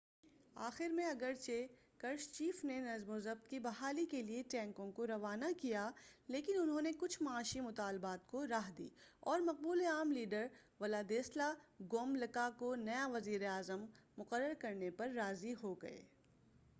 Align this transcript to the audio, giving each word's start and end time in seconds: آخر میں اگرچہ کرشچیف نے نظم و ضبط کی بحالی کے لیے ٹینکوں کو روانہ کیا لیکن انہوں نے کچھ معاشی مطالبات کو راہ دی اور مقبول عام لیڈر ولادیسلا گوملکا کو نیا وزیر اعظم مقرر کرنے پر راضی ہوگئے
آخر 0.55 0.89
میں 0.89 1.05
اگرچہ 1.05 1.65
کرشچیف 1.99 2.63
نے 2.65 2.79
نظم 2.81 3.09
و 3.09 3.19
ضبط 3.19 3.47
کی 3.49 3.59
بحالی 3.59 4.05
کے 4.05 4.21
لیے 4.21 4.41
ٹینکوں 4.43 4.91
کو 4.91 5.07
روانہ 5.07 5.51
کیا 5.57 5.89
لیکن 6.27 6.59
انہوں 6.61 6.81
نے 6.81 6.91
کچھ 6.99 7.17
معاشی 7.23 7.59
مطالبات 7.59 8.25
کو 8.27 8.45
راہ 8.47 8.71
دی 8.77 8.87
اور 9.19 9.41
مقبول 9.41 9.85
عام 9.85 10.11
لیڈر 10.11 10.47
ولادیسلا 10.79 11.51
گوملکا 11.91 12.49
کو 12.57 12.73
نیا 12.75 13.07
وزیر 13.07 13.45
اعظم 13.47 13.85
مقرر 14.17 14.53
کرنے 14.59 14.89
پر 14.91 15.09
راضی 15.09 15.53
ہوگئے 15.63 16.01